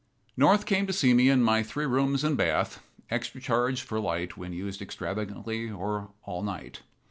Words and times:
North 0.35 0.65
came 0.65 0.87
to 0.87 0.93
see 0.93 1.13
me 1.13 1.29
in 1.29 1.43
my 1.43 1.61
three 1.61 1.85
rooms 1.85 2.23
and 2.23 2.35
bath, 2.35 2.81
extra 3.11 3.39
charge 3.39 3.83
for 3.83 3.99
light 3.99 4.35
when 4.35 4.51
used 4.51 4.81
extravagantly 4.81 5.69
or 5.69 6.09
all 6.23 6.41
night. 6.41 6.81